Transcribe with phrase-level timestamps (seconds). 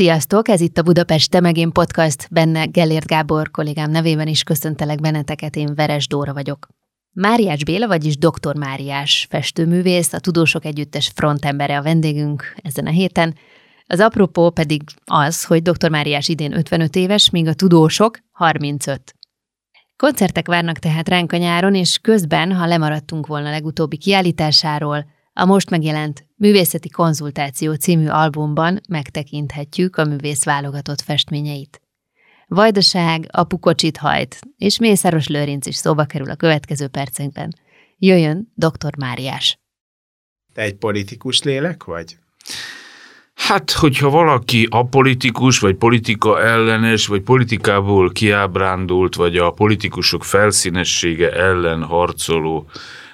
[0.00, 5.56] Sziasztok, ez itt a Budapest Temegén Podcast, benne Gellért Gábor kollégám nevében is köszöntelek benneteket,
[5.56, 6.68] én Veres Dóra vagyok.
[7.12, 8.56] Máriás Béla, vagyis Dr.
[8.56, 13.34] Máriás festőművész, a Tudósok Együttes frontembere a vendégünk ezen a héten.
[13.86, 15.90] Az apropó pedig az, hogy Dr.
[15.90, 19.14] Máriás idén 55 éves, míg a tudósok 35.
[19.96, 25.70] Koncertek várnak tehát ránk a nyáron, és közben, ha lemaradtunk volna legutóbbi kiállításáról, a most
[25.70, 31.80] megjelent Művészeti Konzultáció című albumban megtekinthetjük a művész válogatott festményeit.
[32.46, 37.54] Vajdaság, apukocsit hajt, és Mészáros Lőrinc is szóba kerül a következő percekben.
[37.98, 38.96] Jöjjön dr.
[38.98, 39.58] Máriás.
[40.52, 42.16] Te egy politikus lélek vagy?
[43.34, 51.82] Hát, hogyha valaki apolitikus, vagy politika ellenes, vagy politikából kiábrándult, vagy a politikusok felszínessége ellen
[51.82, 52.70] harcoló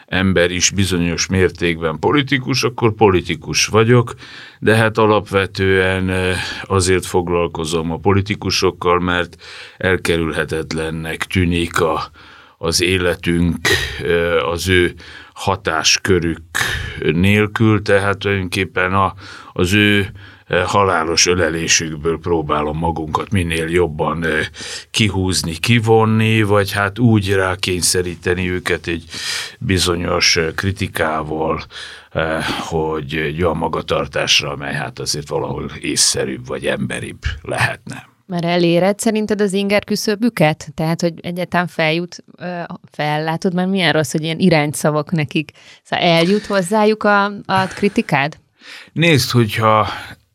[0.07, 4.15] ember is bizonyos mértékben politikus, akkor politikus vagyok,
[4.59, 9.43] de hát alapvetően azért foglalkozom a politikusokkal, mert
[9.77, 12.11] elkerülhetetlennek tűnik a,
[12.59, 13.69] az életünk
[14.53, 14.95] az ő
[15.35, 16.43] hatáskörük
[17.01, 19.15] nélkül, tehát tulajdonképpen a,
[19.53, 20.13] az ő
[20.65, 24.47] halálos ölelésükből próbálom magunkat minél jobban eh,
[24.91, 29.05] kihúzni, kivonni, vagy hát úgy rákényszeríteni őket egy
[29.59, 31.63] bizonyos eh, kritikával,
[32.69, 38.09] hogy egy olyan magatartásra, amely hát azért valahol észszerűbb vagy emberibb lehetne.
[38.27, 40.69] Mert eléred szerinted az inger küszöbüket?
[40.75, 42.25] Tehát, hogy egyetem feljut,
[42.91, 45.51] fellátod, mert milyen rossz, hogy ilyen irányszavak nekik.
[45.83, 48.37] Szóval eljut hozzájuk a, a kritikád?
[48.93, 49.89] Nézd, hogyha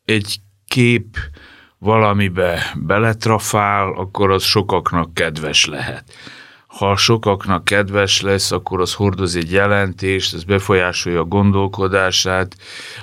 [0.04, 0.36] egy
[0.68, 1.16] kép
[1.78, 6.04] valamibe beletrafál, akkor az sokaknak kedves lehet.
[6.66, 12.56] Ha sokaknak kedves lesz, akkor az hordoz egy jelentést, ez befolyásolja a gondolkodását,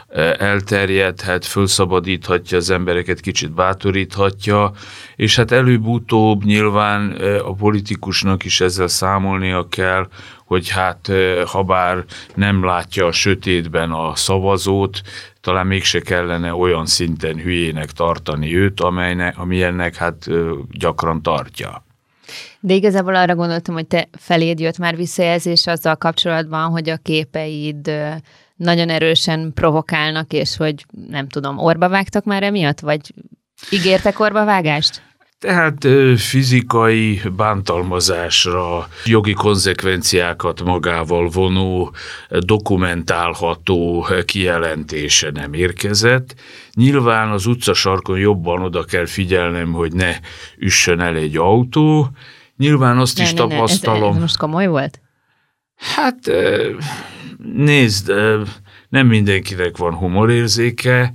[0.08, 4.72] e, elterjedhet, felszabadíthatja az embereket, kicsit bátoríthatja,
[5.16, 10.08] és hát előbb-utóbb nyilván e, a politikusnak is ezzel számolnia kell,
[10.50, 11.10] hogy hát
[11.46, 12.04] ha bár
[12.36, 15.02] nem látja a sötétben a szavazót,
[15.42, 20.28] talán mégse kellene olyan szinten hülyének tartani őt, amelynek, amilyennek hát
[20.72, 21.86] gyakran tartja.
[22.60, 27.92] De igazából arra gondoltam, hogy te feléd jött már visszajelzés azzal kapcsolatban, hogy a képeid
[28.56, 33.14] nagyon erősen provokálnak, és hogy nem tudom, orba vágtak már emiatt, vagy
[33.72, 35.02] ígértek orba vágást?
[35.40, 41.94] Tehát fizikai bántalmazásra, jogi konzekvenciákat magával vonó,
[42.30, 46.36] dokumentálható kijelentése nem érkezett.
[46.74, 50.16] Nyilván az utcasarkon jobban oda kell figyelnem, hogy ne
[50.58, 52.10] üssön el egy autó.
[52.58, 54.02] Nyilván azt ne, is ne, tapasztalom.
[54.02, 55.02] Ne, ez, ez most komoly volt?
[55.76, 56.32] Hát
[57.54, 58.12] nézd,
[58.90, 61.14] nem mindenkinek van humorérzéke,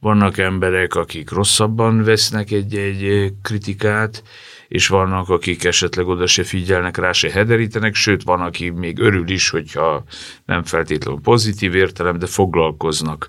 [0.00, 4.22] vannak emberek, akik rosszabban vesznek egy-egy kritikát,
[4.68, 9.28] és vannak, akik esetleg oda se figyelnek rá, se hederítenek, sőt, van, aki még örül
[9.28, 10.04] is, hogyha
[10.44, 13.28] nem feltétlenül pozitív értelem, de foglalkoznak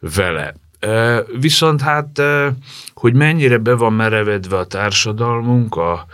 [0.00, 0.54] vele.
[1.40, 2.22] Viszont hát,
[2.94, 6.06] hogy mennyire be van merevedve a társadalmunk, a,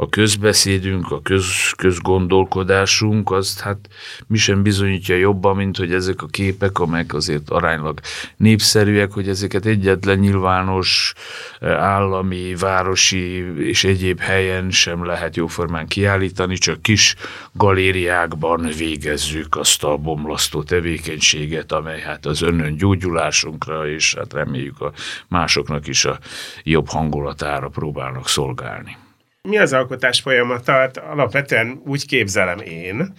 [0.00, 3.88] a közbeszédünk, a köz, közgondolkodásunk, azt hát
[4.26, 8.00] mi sem bizonyítja jobban, mint hogy ezek a képek, amelyek azért aránylag
[8.36, 11.12] népszerűek, hogy ezeket egyetlen nyilvános
[11.60, 17.14] állami, városi és egyéb helyen sem lehet jóformán kiállítani, csak kis
[17.52, 24.92] galériákban végezzük azt a bomlasztó tevékenységet, amely hát az önön gyógyulásunkra, és hát reméljük a
[25.28, 26.18] másoknak is a
[26.62, 28.96] jobb hangulatára próbálnak szolgálni
[29.42, 30.72] mi az alkotás folyamata?
[30.72, 33.12] Hát alapvetően úgy képzelem én,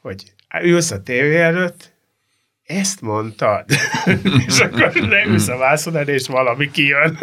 [0.00, 0.32] hogy
[0.62, 1.92] ülsz a tévé előtt,
[2.64, 3.64] ezt mondtad,
[4.46, 7.18] és akkor leülsz a vászonán, és valami kijön.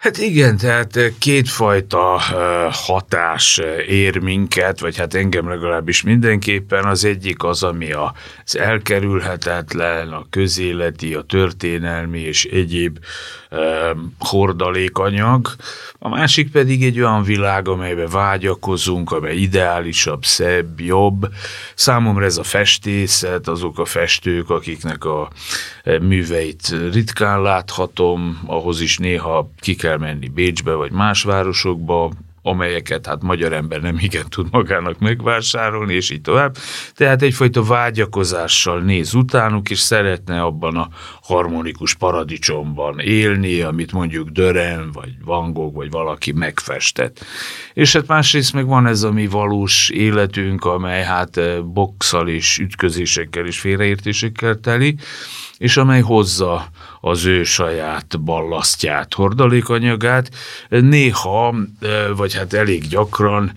[0.00, 2.20] Hát igen, tehát kétfajta
[2.70, 6.84] hatás ér minket, vagy hát engem legalábbis mindenképpen.
[6.84, 12.98] Az egyik az, ami az elkerülhetetlen, a közéleti, a történelmi és egyéb
[14.18, 15.48] hordalékanyag.
[15.98, 21.28] A másik pedig egy olyan világ, amelybe vágyakozunk, amely ideálisabb, szebb, jobb.
[21.74, 25.30] Számomra ez a festészet, azok a festők, akiknek a
[26.00, 32.10] műveit ritkán láthatom, ahhoz is néha ki kell menni Bécsbe vagy más városokba,
[32.42, 36.56] amelyeket hát magyar ember nem igen tud magának megvásárolni, és így tovább.
[36.94, 40.88] Tehát egyfajta vágyakozással néz utánuk, és szeretne abban a
[41.30, 47.24] harmonikus paradicsomban élni, amit mondjuk Dören, vagy Van Gogh, vagy valaki megfestett.
[47.74, 52.58] És hát másrészt meg van ez a mi valós életünk, amely hát eh, boxal és
[52.58, 54.96] ütközésekkel és félreértésekkel teli,
[55.58, 60.30] és amely hozza az ő saját ballasztját, hordalékanyagát.
[60.68, 61.54] Néha,
[62.16, 63.52] vagy hát elég gyakran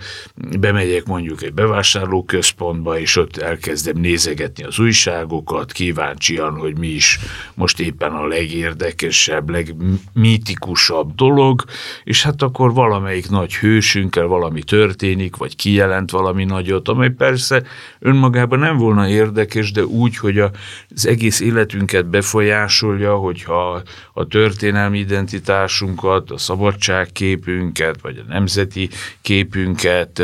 [0.59, 7.19] bemegyek mondjuk egy bevásárlóközpontba, és ott elkezdem nézegetni az újságokat, kíváncsian, hogy mi is
[7.63, 11.63] most éppen a legérdekesebb, legmítikusabb dolog,
[12.03, 17.63] és hát akkor valamelyik nagy hősünkkel valami történik, vagy kijelent valami nagyot, amely persze
[17.99, 23.81] önmagában nem volna érdekes, de úgy, hogy az egész életünket befolyásolja, hogy hogyha
[24.13, 28.89] a történelmi identitásunkat, a szabadságképünket, vagy a nemzeti
[29.21, 30.21] képünket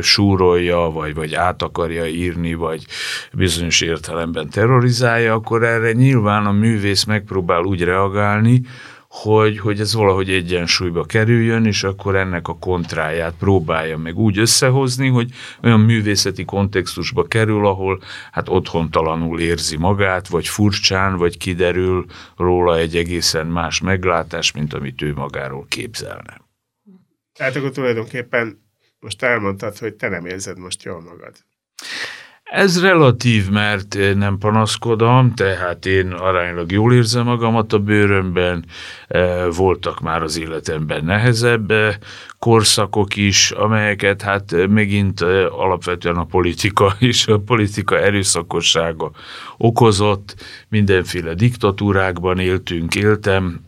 [0.00, 2.84] súrolja, vagy, vagy át akarja írni, vagy
[3.32, 8.62] bizonyos értelemben terrorizálja, akkor erre nyilván a művész megpróbál úgy reagálni,
[9.08, 15.08] hogy, hogy ez valahogy egyensúlyba kerüljön, és akkor ennek a kontráját próbálja meg úgy összehozni,
[15.08, 15.30] hogy
[15.62, 22.04] olyan művészeti kontextusba kerül, ahol hát otthontalanul érzi magát, vagy furcsán, vagy kiderül
[22.36, 26.40] róla egy egészen más meglátás, mint amit ő magáról képzelne.
[27.32, 28.62] Tehát akkor tulajdonképpen
[29.00, 31.34] most elmondtad, hogy te nem érzed most jól magad.
[32.52, 38.64] Ez relatív, mert nem panaszkodom, tehát én aránylag jól érzem magamat a bőrömben,
[39.08, 41.98] e, voltak már az életemben nehezebb e,
[42.38, 49.10] korszakok is, amelyeket hát megint e, alapvetően a politika és a politika erőszakossága
[49.56, 50.34] okozott,
[50.68, 53.60] mindenféle diktatúrákban éltünk, éltem,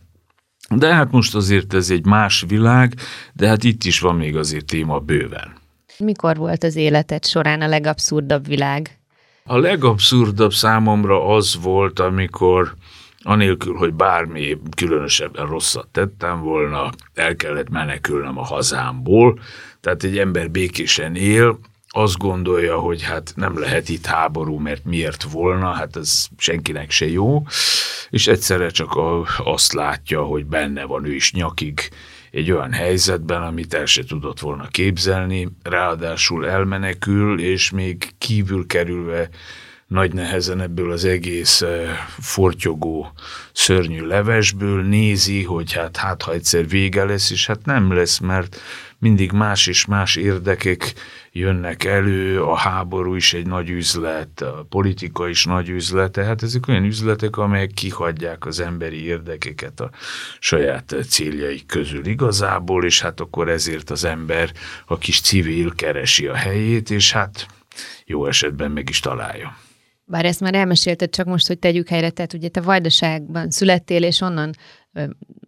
[0.75, 2.93] de hát most azért ez egy más világ,
[3.33, 5.63] de hát itt is van még azért téma bőven.
[5.97, 8.97] Mikor volt az életed során a legabszurdabb világ?
[9.43, 12.75] A legabszurdabb számomra az volt, amikor
[13.21, 19.39] anélkül, hogy bármi különösebben rosszat tettem volna, el kellett menekülnem a hazámból.
[19.81, 21.59] Tehát egy ember békésen él,
[21.97, 27.09] azt gondolja, hogy hát nem lehet itt háború, mert miért volna, hát ez senkinek se
[27.09, 27.43] jó,
[28.09, 28.99] és egyszerre csak
[29.37, 31.89] azt látja, hogy benne van ő is nyakig
[32.35, 39.29] egy olyan helyzetben, amit el se tudott volna képzelni, ráadásul elmenekül, és még kívül kerülve
[39.87, 43.11] nagy nehezen ebből az egész eh, fortyogó,
[43.53, 48.59] szörnyű levesből nézi, hogy hát, hát ha egyszer vége lesz, és hát nem lesz, mert
[48.99, 50.93] mindig más és más érdekek
[51.31, 56.67] jönnek elő, a háború is egy nagy üzlet, a politika is nagy üzlet, tehát ezek
[56.67, 59.89] olyan üzletek, amelyek kihagyják az emberi érdekeket a
[60.39, 64.51] saját céljaik közül igazából, és hát akkor ezért az ember,
[64.85, 67.45] a kis civil keresi a helyét, és hát
[68.05, 69.57] jó esetben meg is találja.
[70.07, 74.21] Bár ezt már elmesélted, csak most, hogy tegyük helyre, tehát ugye te Vajdaságban születtél, és
[74.21, 74.51] onnan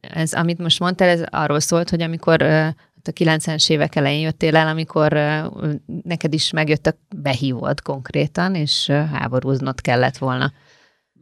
[0.01, 2.45] ez, amit most mondtál, ez arról szólt, hogy amikor
[3.03, 5.13] a 90-es évek elején jöttél el, amikor
[6.03, 10.51] neked is megjött a behívód konkrétan, és háborúznod kellett volna.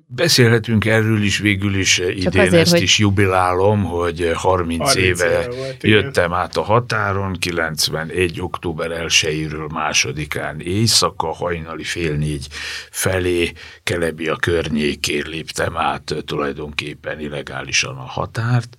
[0.07, 2.81] Beszélhetünk erről is végül is Csak idén, azért, ezt hogy...
[2.81, 6.39] is jubilálom, hogy 30, 30 éve volt, jöttem igen.
[6.39, 8.41] át a határon, 91.
[8.41, 12.47] október 1-ről másodikán éjszaka, hajnali fél négy
[12.89, 13.51] felé,
[13.83, 18.77] Kelebia környékén léptem át tulajdonképpen illegálisan a határt,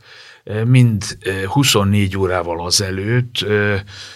[0.64, 3.46] mind 24 órával azelőtt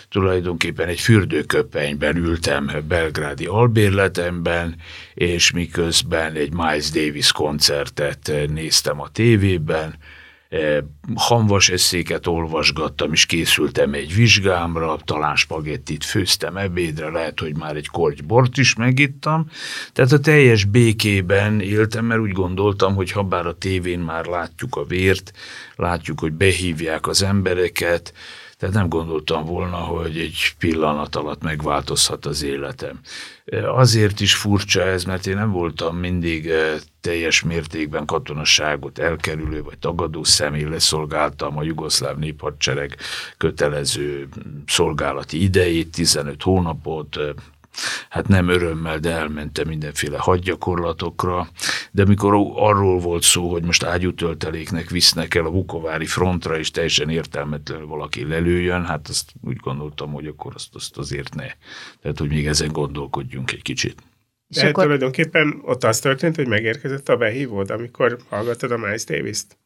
[0.09, 4.77] tulajdonképpen egy fürdőköpenyben ültem belgrádi albérletemben,
[5.15, 9.95] és miközben egy Miles Davis koncertet néztem a tévében,
[11.15, 17.87] hamvas eszéket olvasgattam, és készültem egy vizsgámra, talán spagettit főztem ebédre, lehet, hogy már egy
[17.87, 19.47] korty bort is megittam.
[19.93, 24.77] Tehát a teljes békében éltem, mert úgy gondoltam, hogy ha bár a tévén már látjuk
[24.77, 25.33] a vért,
[25.77, 28.13] látjuk, hogy behívják az embereket,
[28.61, 33.01] Tehát nem gondoltam volna, hogy egy pillanat alatt megváltozhat az életem.
[33.75, 36.53] Azért is furcsa ez, mert én nem voltam mindig
[37.01, 42.97] teljes mértékben katonaságot elkerülő vagy tagadó személy, leszolgáltam a jugoszláv néphadsereg
[43.37, 44.29] kötelező
[44.67, 47.19] szolgálati idejét, 15 hónapot,
[48.09, 51.49] hát nem örömmel, de elmentem mindenféle hadgyakorlatokra,
[51.91, 57.09] de mikor arról volt szó, hogy most ágyútölteléknek visznek el a Vukovári frontra, és teljesen
[57.09, 61.47] értelmetlenül valaki lelőjön, hát azt úgy gondoltam, hogy akkor azt, azt azért ne.
[62.03, 64.03] Tehát, hogy még ezen gondolkodjunk egy kicsit.
[64.49, 64.83] És de akkor...
[64.83, 69.59] tulajdonképpen ott az történt, hogy megérkezett a behívód, amikor hallgattad a Miles Davis-t?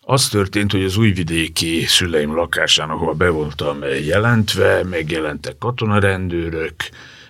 [0.00, 6.74] Az történt, hogy az újvidéki szüleim lakásán, ahol be voltam jelentve, megjelentek katonarendőrök,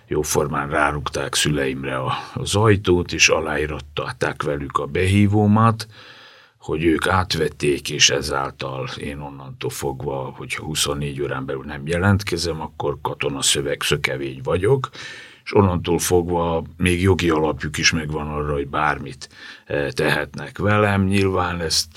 [0.07, 1.99] jóformán rárukták szüleimre
[2.35, 5.87] az ajtót, és aláíratták velük a behívómat,
[6.59, 12.99] hogy ők átvették, és ezáltal én onnantól fogva, hogyha 24 órán belül nem jelentkezem, akkor
[13.03, 14.91] katonaszöveg szökevény vagyok,
[15.45, 19.29] és onnantól fogva még jogi alapjuk is megvan arra, hogy bármit
[19.65, 21.05] eh, tehetnek velem.
[21.05, 21.89] Nyilván ezt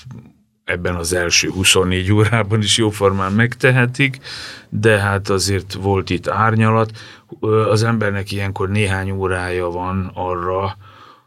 [0.68, 4.18] ebben az első 24 órában is jóformán megtehetik,
[4.68, 6.90] de hát azért volt itt árnyalat.
[7.70, 10.76] Az embernek ilyenkor néhány órája van arra,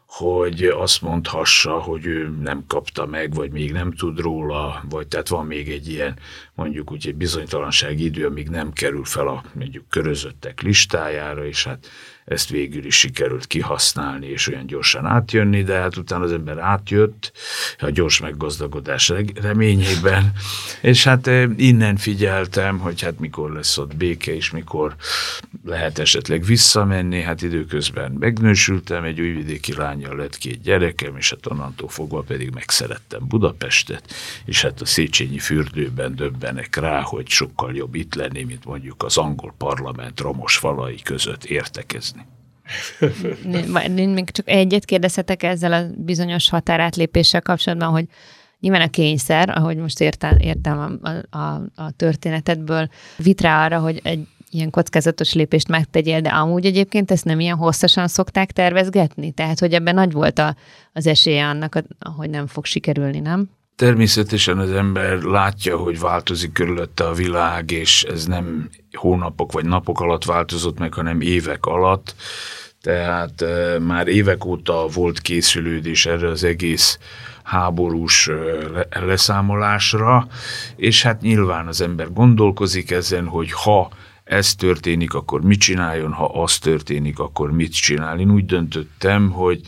[0.06, 5.28] hogy azt mondhassa, hogy ő nem kapta meg, vagy még nem tud róla, vagy tehát
[5.28, 6.16] van még egy ilyen,
[6.62, 11.88] mondjuk úgy egy bizonytalanság idő, amíg nem kerül fel a mondjuk körözöttek listájára, és hát
[12.24, 17.32] ezt végül is sikerült kihasználni, és olyan gyorsan átjönni, de hát utána az ember átjött
[17.78, 20.32] a gyors meggazdagodás reményében,
[20.80, 21.26] és hát
[21.56, 24.94] innen figyeltem, hogy hát mikor lesz ott béke, és mikor
[25.64, 31.88] lehet esetleg visszamenni, hát időközben megnősültem, egy újvidéki lányjal lett két gyerekem, és hát onnantól
[31.88, 34.14] fogva pedig megszerettem Budapestet,
[34.44, 36.14] és hát a Széchenyi fürdőben
[36.52, 41.44] döbbenek rá, hogy sokkal jobb itt lenni, mint mondjuk az angol parlament romos falai között
[41.44, 42.26] értekezni
[44.14, 48.06] még csak egyet kérdezhetek ezzel a bizonyos határátlépéssel kapcsolatban, hogy
[48.60, 54.00] nyilván a kényszer, ahogy most értem, értem a, a, a történetedből, vit rá arra, hogy
[54.02, 59.32] egy ilyen kockázatos lépést megtegyél, de amúgy egyébként ezt nem ilyen hosszasan szokták tervezgetni?
[59.32, 60.56] Tehát, hogy ebben nagy volt a,
[60.92, 61.82] az esélye annak,
[62.16, 63.50] hogy nem fog sikerülni, nem?
[63.76, 70.00] Természetesen az ember látja, hogy változik körülötte a világ, és ez nem hónapok vagy napok
[70.00, 72.14] alatt változott meg, hanem évek alatt.
[72.80, 73.44] Tehát
[73.80, 76.98] már évek óta volt készülődés erre az egész
[77.42, 78.30] háborús
[78.90, 80.26] leszámolásra,
[80.76, 83.90] és hát nyilván az ember gondolkozik ezen, hogy ha
[84.24, 88.18] ez történik, akkor mit csináljon, ha az történik, akkor mit csinál.
[88.18, 89.60] Én úgy döntöttem, hogy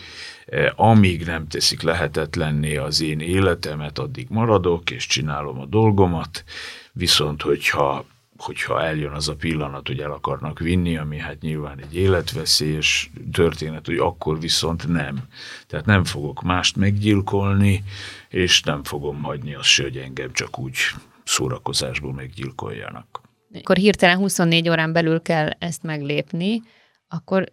[0.74, 6.44] amíg nem teszik lehetetlenné az én életemet, addig maradok, és csinálom a dolgomat,
[6.92, 8.04] viszont hogyha
[8.36, 13.86] hogyha eljön az a pillanat, hogy el akarnak vinni, ami hát nyilván egy életveszélyes történet,
[13.86, 15.18] hogy akkor viszont nem.
[15.66, 17.84] Tehát nem fogok mást meggyilkolni,
[18.28, 20.76] és nem fogom hagyni azt se, hogy engem csak úgy
[21.24, 23.20] szórakozásból meggyilkoljanak.
[23.54, 26.62] Akkor hirtelen 24 órán belül kell ezt meglépni,
[27.08, 27.52] akkor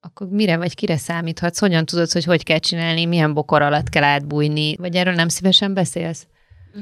[0.00, 1.58] akkor mire vagy kire számíthatsz?
[1.58, 4.76] Hogyan tudod, hogy hogy kell csinálni, milyen bokor alatt kell átbújni?
[4.76, 6.26] Vagy erről nem szívesen beszélsz?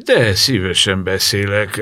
[0.04, 1.80] De szívesen beszélek.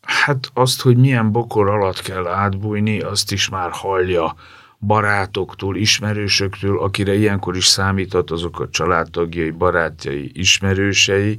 [0.00, 4.34] Hát azt, hogy milyen bokor alatt kell átbújni, azt is már hallja
[4.78, 11.38] barátoktól, ismerősöktől, akire ilyenkor is számíthat azok a családtagjai, barátjai, ismerősei,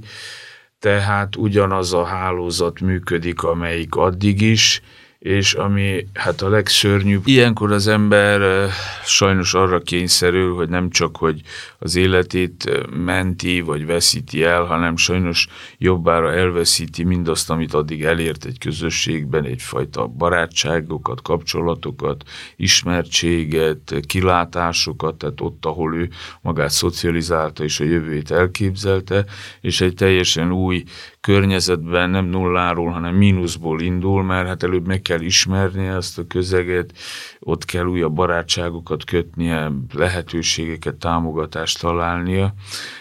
[0.79, 4.81] tehát ugyanaz a hálózat működik, amelyik addig is,
[5.21, 8.69] és ami hát a legszörnyűbb, ilyenkor az ember
[9.05, 11.41] sajnos arra kényszerül, hogy nem csak, hogy
[11.79, 15.47] az életét menti, vagy veszíti el, hanem sajnos
[15.77, 22.23] jobbára elveszíti mindazt, amit addig elért egy közösségben, egyfajta barátságokat, kapcsolatokat,
[22.55, 26.09] ismertséget, kilátásokat, tehát ott, ahol ő
[26.41, 29.25] magát szocializálta és a jövőjét elképzelte,
[29.61, 30.83] és egy teljesen új
[31.21, 36.93] környezetben nem nulláról, hanem mínuszból indul, mert hát előbb meg kell ismerni ezt a közeget,
[37.39, 42.53] ott kell újabb barátságokat kötnie, lehetőségeket, támogatást találnia,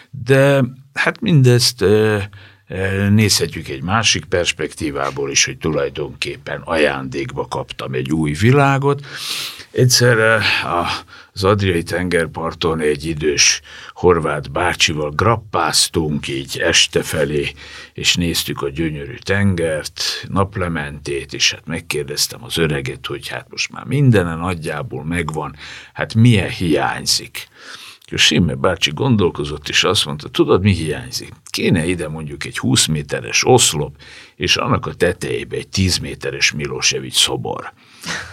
[0.09, 0.63] de
[0.93, 1.85] hát mindezt
[3.09, 9.05] nézhetjük egy másik perspektívából is, hogy tulajdonképpen ajándékba kaptam egy új világot.
[9.71, 10.41] Egyszer
[11.33, 13.61] az Adriai tengerparton egy idős
[13.93, 17.51] horvát bácsival grappáztunk így este felé,
[17.93, 23.85] és néztük a gyönyörű tengert, naplementét, és hát megkérdeztem az öreget, hogy hát most már
[23.85, 25.55] mindenen nagyjából megvan,
[25.93, 27.47] hát milyen hiányzik
[28.17, 31.33] Simme bácsi gondolkozott, és azt mondta, tudod, mi hiányzik?
[31.49, 33.95] Kéne ide mondjuk egy 20 méteres oszlop,
[34.35, 37.73] és annak a tetejébe egy 10 méteres Milosevic szobor.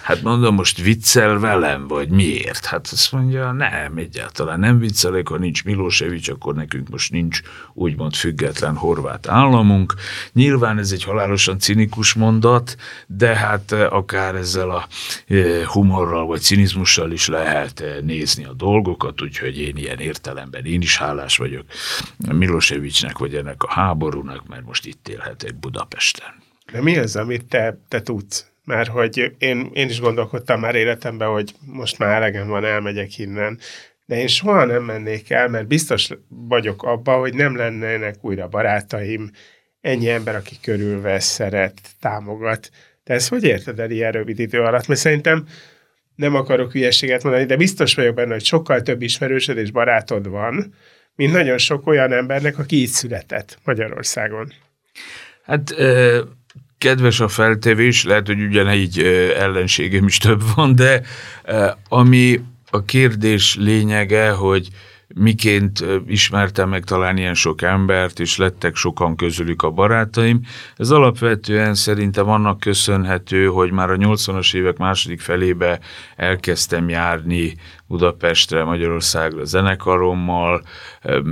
[0.02, 2.64] Hát mondom, most viccel velem, vagy miért?
[2.64, 7.40] Hát azt mondja, nem, egyáltalán nem viccelek, ha nincs Milosevic, akkor nekünk most nincs
[7.72, 9.94] úgymond független horvát államunk.
[10.32, 14.86] Nyilván ez egy halálosan cinikus mondat, de hát eh, akár ezzel a
[15.26, 20.80] eh, humorral vagy cinizmussal is lehet eh, nézni a dolgokat, úgyhogy én ilyen értelemben én
[20.80, 21.64] is hálás vagyok
[22.32, 26.34] Milosevicnek, vagy ennek a háborúnak, mert most itt élhetek Budapesten.
[26.72, 28.46] De mi az, amit te, te tudsz?
[28.68, 33.58] Mert hogy én, én is gondolkodtam már életemben, hogy most már elegem van, elmegyek innen,
[34.06, 39.30] de én soha nem mennék el, mert biztos vagyok abban, hogy nem lennének újra barátaim,
[39.80, 42.70] ennyi ember, aki körülvesz, szeret, támogat.
[43.04, 44.86] De ezt hogy érted el ilyen rövid idő alatt?
[44.86, 45.46] Mert szerintem
[46.14, 50.74] nem akarok hülyeséget mondani, de biztos vagyok benne, hogy sokkal több ismerősöd és barátod van,
[51.14, 54.52] mint nagyon sok olyan embernek, aki így született Magyarországon.
[55.42, 55.74] Hát
[56.78, 58.98] kedves a feltevés, lehet, hogy ugyanígy
[59.36, 61.02] ellenségem is több van, de
[61.88, 64.68] ami a kérdés lényege, hogy
[65.14, 70.40] miként ismertem meg talán ilyen sok embert, és lettek sokan közülük a barátaim.
[70.76, 75.80] Ez alapvetően szerintem annak köszönhető, hogy már a 80-as évek második felébe
[76.16, 80.62] elkezdtem járni Budapestre, Magyarországra zenekarommal,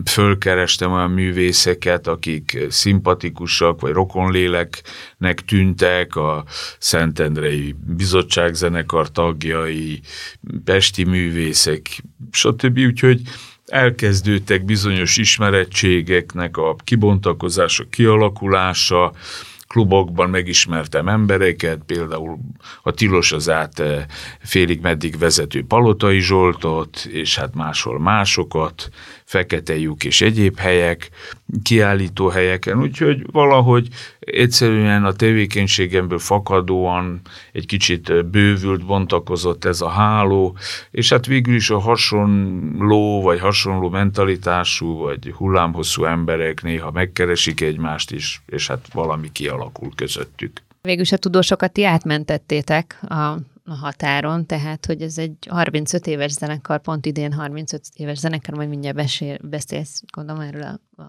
[0.05, 6.45] fölkerestem olyan művészeket, akik szimpatikusak, vagy rokonléleknek tűntek, a
[6.79, 10.01] Szentendrei Bizottság zenekar tagjai,
[10.65, 12.79] pesti művészek, stb.
[12.79, 13.21] Úgyhogy
[13.67, 19.13] elkezdődtek bizonyos ismerettségeknek a kibontakozása, kialakulása,
[19.67, 22.39] klubokban megismertem embereket, például
[22.83, 24.05] a Tilos az át eh,
[24.39, 28.89] félig meddig vezető Palotai Zsoltot, és hát máshol másokat,
[29.27, 31.11] Fekete lyuk és egyéb helyek,
[31.63, 33.89] kiállító helyeken, úgyhogy valahogy
[34.21, 37.21] egyszerűen a tevékenységemből fakadóan
[37.53, 40.57] egy kicsit bővült, bontakozott ez a háló,
[40.91, 48.11] és hát végül is a hasonló, vagy hasonló mentalitású, vagy hullámhosszú emberek néha megkeresik egymást
[48.11, 50.63] is, és hát valami kialakul közöttük.
[50.83, 56.81] Végül a tudósokat ti átmentettétek a a határon, tehát hogy ez egy 35 éves zenekar,
[56.81, 61.05] pont idén 35 éves zenekar, majd mindjárt besél, beszélsz, gondolom erről a, a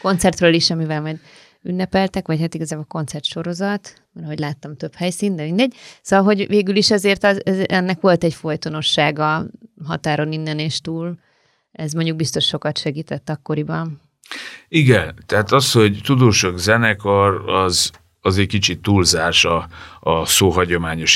[0.00, 1.20] koncertről is, amivel majd
[1.62, 5.74] ünnepeltek, vagy hát igazából a koncertsorozat, mert ahogy láttam több helyszín, de mindegy.
[6.02, 9.46] Szóval, hogy végül is azért az, ez, ennek volt egy folytonossága
[9.84, 11.18] határon innen és túl.
[11.72, 14.00] Ez mondjuk biztos sokat segített akkoriban.
[14.68, 19.68] Igen, tehát az, hogy tudósok zenekar, az az egy kicsit túlzás a,
[20.00, 20.50] a szó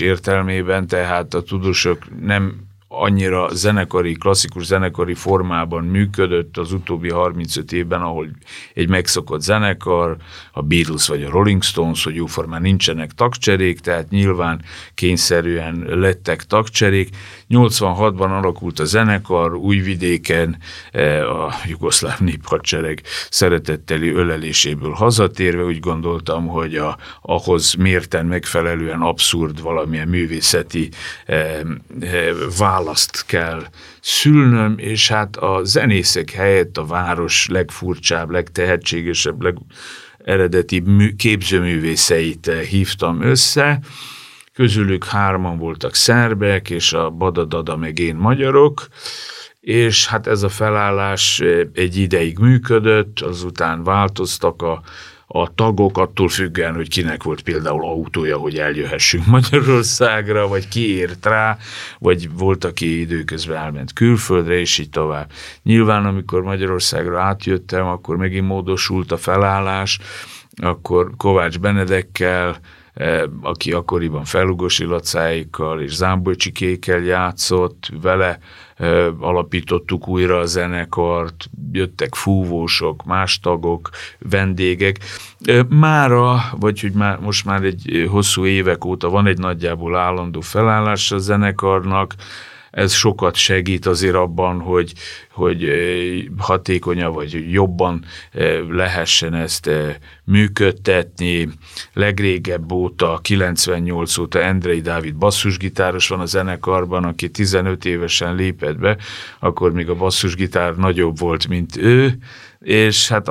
[0.00, 8.02] értelmében, tehát a tudósok nem annyira zenekari, klasszikus zenekari formában működött az utóbbi 35 évben,
[8.02, 8.28] ahol
[8.74, 10.16] egy megszokott zenekar,
[10.52, 14.62] a Beatles vagy a Rolling Stones, hogy jóformán nincsenek tagcserék, tehát nyilván
[14.94, 17.09] kényszerűen lettek tagcserék.
[17.50, 20.59] 86-ban alakult a zenekar, Újvidéken
[20.92, 29.62] e, a jugoszláv néphadsereg szeretetteli öleléséből hazatérve úgy gondoltam, hogy a, ahhoz mérten megfelelően abszurd
[29.62, 30.88] valamilyen művészeti
[31.26, 31.64] e, e,
[32.83, 33.62] választ kell
[34.01, 40.83] szülnöm, és hát a zenészek helyett a város legfurcsább, legtehetségesebb, legeredeti
[41.16, 43.81] képzőművészeit hívtam össze,
[44.53, 48.87] közülük hárman voltak szerbek, és a Badadada meg én magyarok,
[49.61, 51.42] és hát ez a felállás
[51.75, 54.83] egy ideig működött, azután változtak a
[55.35, 61.27] a tagok attól függően, hogy kinek volt például autója, hogy eljöhessünk Magyarországra, vagy ki ért
[61.27, 61.59] rá,
[61.99, 65.31] vagy volt, aki időközben elment külföldre, és így tovább.
[65.62, 69.99] Nyilván, amikor Magyarországra átjöttem, akkor megint módosult a felállás,
[70.57, 72.61] akkor Kovács Benedekkel,
[72.95, 74.87] E, aki akkoriban Felugosi
[75.79, 78.38] és Zámbocsikékkel játszott, vele
[79.21, 84.99] alapítottuk újra a zenekart, jöttek fúvósok, más tagok, vendégek.
[85.68, 91.12] Mára, vagy hogy már, most már egy hosszú évek óta van egy nagyjából állandó felállás
[91.12, 92.14] a zenekarnak,
[92.72, 94.92] ez sokat segít azért abban, hogy,
[95.30, 95.70] hogy
[96.37, 98.04] hatékonyabb vagy jobban
[98.68, 99.70] lehessen ezt
[100.24, 101.48] működtetni.
[101.92, 108.96] Legrégebb óta, 98 óta Endrei Dávid basszusgitáros van a zenekarban, aki 15 évesen lépett be,
[109.38, 112.18] akkor még a basszusgitár nagyobb volt, mint ő,
[112.61, 113.28] és hát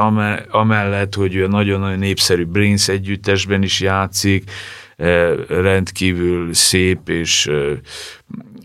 [0.49, 4.51] amellett, hogy ő nagyon-nagyon népszerű Brains együttesben is játszik,
[5.47, 7.49] rendkívül szép és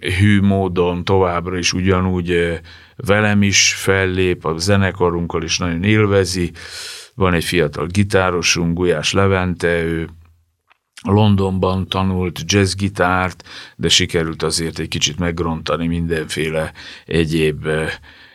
[0.00, 2.60] hű módon továbbra is ugyanúgy
[2.96, 6.52] velem is fellép, a zenekarunkkal is nagyon élvezi,
[7.14, 10.08] van egy fiatal gitárosunk, Gulyás Levente, ő
[11.02, 13.42] Londonban tanult jazzgitárt,
[13.76, 16.72] de sikerült azért egy kicsit megrontani mindenféle
[17.06, 17.68] egyéb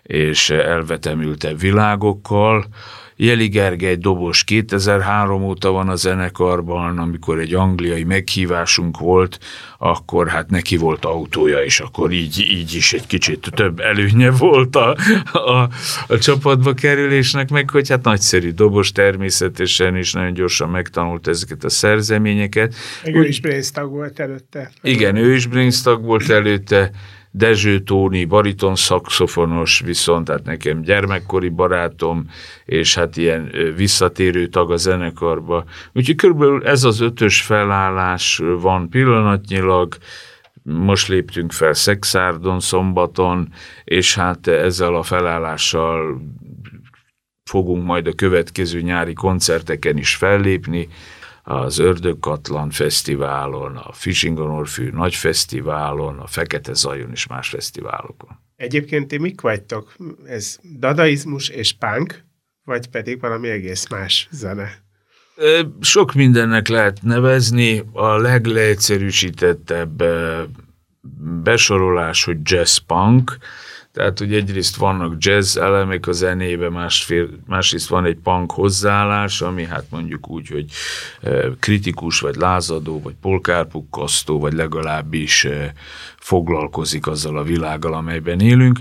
[0.03, 2.65] és elvetemültebb világokkal.
[3.15, 9.39] Jeli Gergely dobos 2003 óta van a zenekarban, amikor egy angliai meghívásunk volt,
[9.77, 14.75] akkor hát neki volt autója, és akkor így, így is egy kicsit több előnye volt
[14.75, 14.95] a,
[15.31, 15.69] a,
[16.07, 21.69] a csapatba kerülésnek, meg hogy hát nagyszerű dobos természetesen, és nagyon gyorsan megtanult ezeket a
[21.69, 22.75] szerzeményeket.
[23.03, 24.71] Meg ő is Brainstag volt előtte.
[24.81, 26.91] Igen, ő is Brainstag volt előtte,
[27.31, 32.25] Dezső Tóni, bariton szakszofonos, viszont hát nekem gyermekkori barátom,
[32.65, 35.63] és hát ilyen visszatérő tag a zenekarba.
[35.93, 39.97] Úgyhogy körülbelül ez az ötös felállás van pillanatnyilag,
[40.63, 46.21] most léptünk fel Szexárdon szombaton, és hát ezzel a felállással
[47.49, 50.87] fogunk majd a következő nyári koncerteken is fellépni,
[51.43, 58.39] az Ördögkatlan Fesztiválon, a Fishing on Orfű Nagy Fesztiválon, a Fekete Zajon és más fesztiválokon.
[58.55, 59.95] Egyébként ti mik vagytok?
[60.25, 62.23] Ez dadaizmus és punk,
[62.63, 64.69] vagy pedig valami egész más zene?
[65.81, 67.83] Sok mindennek lehet nevezni.
[67.91, 70.03] A legleegyszerűsítettebb
[71.43, 73.37] besorolás, hogy jazz punk,
[73.93, 79.65] tehát, hogy egyrészt vannak jazz elemek a zenébe, másfél, másrészt van egy punk hozzáállás, ami
[79.65, 80.65] hát mondjuk úgy, hogy
[81.21, 85.73] e, kritikus, vagy lázadó, vagy polkárpukkasztó, vagy legalábbis e,
[86.17, 88.79] foglalkozik azzal a világgal, amelyben élünk.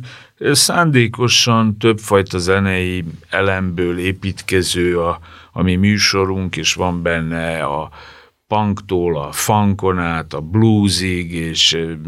[0.52, 5.20] Szándékosan többfajta zenei elemből építkező a,
[5.52, 7.90] a mi műsorunk, és van benne a
[8.46, 11.98] punktól a funkon át, a bluesig, és e,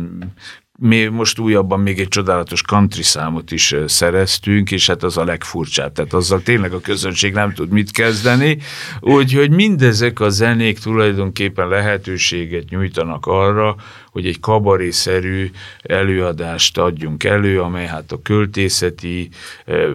[0.85, 5.93] mi most újabban még egy csodálatos country számot is szereztünk, és hát az a legfurcsább,
[5.93, 8.59] tehát azzal tényleg a közönség nem tud mit kezdeni,
[9.01, 13.77] úgyhogy mindezek a zenék tulajdonképpen lehetőséget nyújtanak arra,
[14.11, 15.51] hogy egy kabarészerű
[15.83, 19.29] előadást adjunk elő, amely hát a költészeti,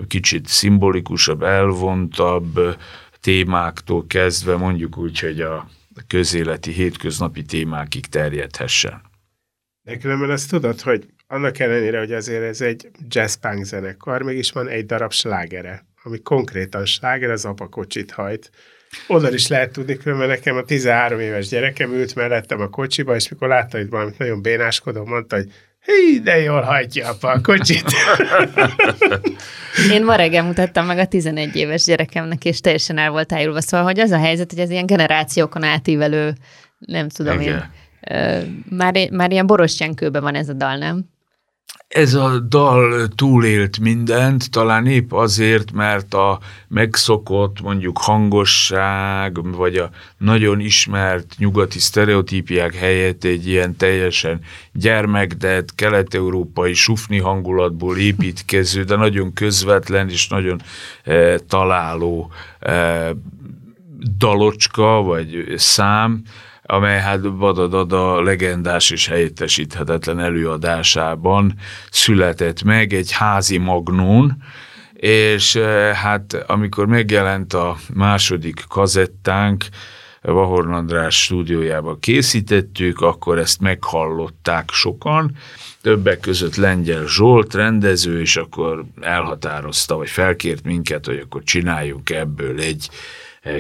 [0.07, 2.77] kicsit szimbolikusabb, elvontabb
[3.21, 5.69] témáktól kezdve mondjuk úgy, hogy a
[6.07, 9.01] közéleti, hétköznapi témákig terjedhessen.
[9.87, 14.51] De különben azt tudod, hogy annak ellenére, hogy azért ez egy jazz punk zenekar, mégis
[14.51, 18.51] van egy darab slágere, ami konkrétan sláger, az apakocsit hajt.
[19.07, 23.29] Oda is lehet tudni, különben nekem a 13 éves gyerekem ült mellettem a kocsiba, és
[23.29, 25.51] mikor látta, hogy valamit nagyon bénáskodom, mondta, hogy
[25.85, 27.91] Hí, de jól hajtja apa a kocsit.
[29.93, 33.61] Én ma reggel mutattam meg a 11 éves gyerekemnek, és teljesen el volt tájulva.
[33.61, 36.33] Szóval, hogy az a helyzet, hogy ez ilyen generációkon átívelő,
[36.77, 37.53] nem tudom Igen.
[37.53, 37.71] én,
[38.69, 41.05] már, már ilyen borostyánkőben van ez a dal, nem?
[41.87, 49.89] Ez a dal túlélt mindent, talán épp azért, mert a megszokott mondjuk hangosság, vagy a
[50.17, 54.41] nagyon ismert nyugati sztereotípiák helyett egy ilyen teljesen
[54.73, 60.61] gyermekdet, kelet-európai sufni hangulatból építkező, de nagyon közvetlen és nagyon
[61.03, 63.11] e, találó e,
[64.17, 66.21] dalocska, vagy szám,
[66.67, 71.53] amely hát Badadada legendás és helyettesíthetetlen előadásában
[71.91, 74.43] született meg egy házi magnón,
[74.93, 79.65] és eh, hát amikor megjelent a második kazettánk,
[80.21, 85.35] Vahorn András stúdiójába készítettük, akkor ezt meghallották sokan,
[85.81, 92.59] többek között Lengyel Zsolt rendező, és akkor elhatározta, vagy felkért minket, hogy akkor csináljunk ebből
[92.59, 92.89] egy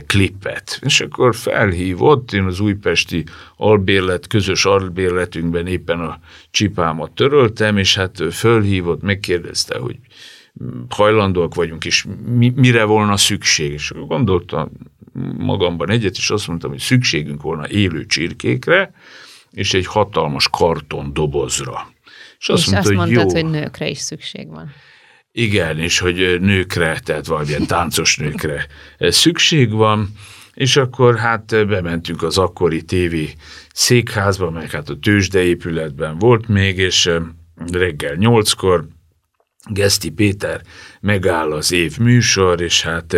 [0.07, 0.79] klippet.
[0.81, 3.23] És akkor felhívott, én az újpesti
[3.55, 6.19] albérlet, közös albérletünkben éppen a
[6.51, 9.95] csipámat töröltem, és hát fölhívott, megkérdezte, hogy
[10.89, 13.71] hajlandóak vagyunk, és mi, mire volna szükség.
[13.71, 14.69] És akkor gondoltam
[15.37, 18.93] magamban egyet, és azt mondtam, hogy szükségünk volna élő csirkékre,
[19.51, 21.93] és egy hatalmas karton dobozra.
[22.39, 23.41] És azt, és mondta, azt hogy mondtad, jó.
[23.41, 24.71] hogy nőkre is szükség van.
[25.39, 28.67] Igen, és hogy nőkre, tehát valamilyen táncos nőkre
[28.99, 30.09] szükség van,
[30.53, 33.33] és akkor hát bementünk az akkori tévé
[33.73, 37.09] székházba, meg hát a tőzsdeépületben volt még, és
[37.71, 38.87] reggel nyolckor
[39.69, 40.61] Geszti Péter
[40.99, 43.15] megáll az év műsor, és hát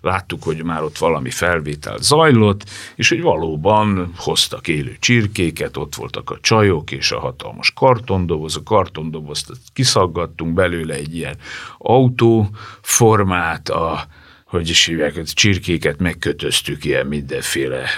[0.00, 2.64] láttuk, hogy már ott valami felvétel zajlott,
[2.96, 8.62] és hogy valóban hoztak élő csirkéket, ott voltak a csajok és a hatalmas kartondoboz, a
[8.62, 11.36] kartondobozt kiszaggattunk belőle egy ilyen
[11.78, 14.06] autóformát, a
[14.50, 17.90] hogy is hívják, a csirkéket megkötöztük ilyen mindenféle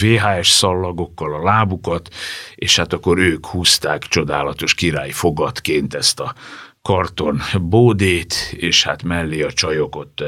[0.00, 2.08] VHS szallagokkal a lábukat,
[2.54, 6.34] és hát akkor ők húzták csodálatos királyi fogatként ezt a
[6.82, 10.24] karton bódét, és hát mellé a csajok ott,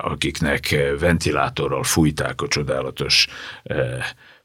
[0.00, 3.26] akiknek ventilátorral fújták a csodálatos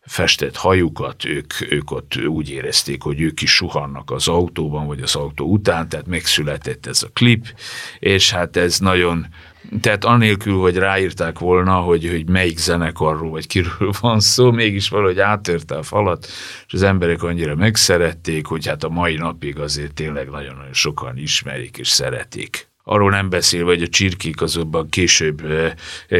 [0.05, 5.15] festett hajukat, ők, ők ott úgy érezték, hogy ők is suhannak az autóban, vagy az
[5.15, 7.45] autó után, tehát megszületett ez a klip,
[7.99, 9.27] és hát ez nagyon,
[9.81, 15.19] tehát anélkül, hogy ráírták volna, hogy, hogy melyik zenekarról vagy kiről van szó, mégis valahogy
[15.19, 16.27] átörte a falat,
[16.67, 21.77] és az emberek annyira megszerették, hogy hát a mai napig azért tényleg nagyon-nagyon sokan ismerik
[21.77, 22.70] és szeretik.
[22.91, 25.41] Arról nem beszélve, hogy a csirkék azokban később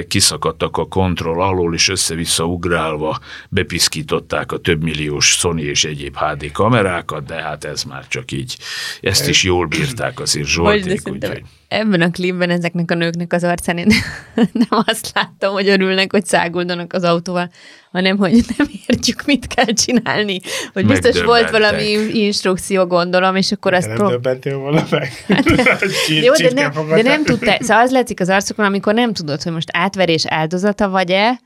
[0.08, 6.52] kiszakadtak a kontroll alól, és össze-vissza ugrálva bepiszkították a több milliós Sony és egyéb HD
[6.52, 8.58] kamerákat, de hát ez már csak így,
[9.02, 13.78] ezt is jól bírták azért Zsolték, úgyhogy ebben a klipben ezeknek a nőknek az arcán
[13.78, 13.88] én
[14.36, 17.50] nem azt láttam, hogy örülnek, hogy száguldanak az autóval,
[17.92, 20.40] hanem hogy nem értjük, mit kell csinálni.
[20.74, 23.88] Hogy biztos volt valami instrukció, gondolom, és akkor azt...
[23.88, 25.12] Nem prób- döbbentél volna meg?
[26.26, 29.54] Jó, de, nem, de nem tudta, szóval az látszik az arcokon, amikor nem tudod, hogy
[29.54, 31.40] most átverés áldozata vagy-e,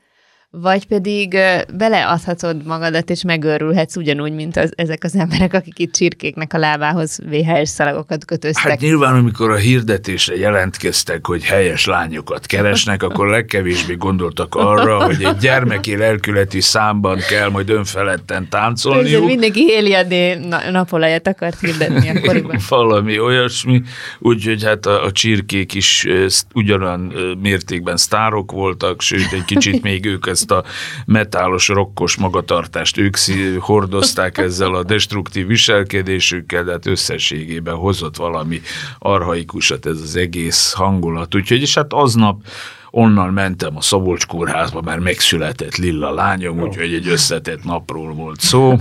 [0.60, 1.38] vagy pedig
[1.74, 7.18] beleadhatod magadat, és megőrülhetsz ugyanúgy, mint az, ezek az emberek, akik itt csirkéknek a lábához
[7.30, 8.70] VHS szalagokat kötöztek.
[8.70, 15.24] Hát nyilván, amikor a hirdetésre jelentkeztek, hogy helyes lányokat keresnek, akkor legkevésbé gondoltak arra, hogy
[15.24, 19.06] egy gyermeki lelkületi számban kell majd önfeledten táncolniuk.
[19.06, 22.58] Ezért mindenki éli a napolajat akart hirdetni akkoriban.
[22.68, 23.82] Valami olyasmi,
[24.18, 26.06] úgyhogy hát a, a csirkék is
[26.54, 27.00] ugyanolyan
[27.42, 30.64] mértékben sztárok voltak, sőt egy kicsit még ők ezt a
[31.06, 33.16] metálos, rokkos magatartást ők
[33.58, 38.60] hordozták ezzel a destruktív viselkedésükkel, de hát összességében hozott valami
[38.98, 41.34] arhaikusat ez az egész hangulat.
[41.34, 42.42] Úgyhogy és hát aznap
[42.90, 48.76] onnan mentem a Szabolcs kórházba, mert megszületett Lilla lányom, úgyhogy egy összetett napról volt szó,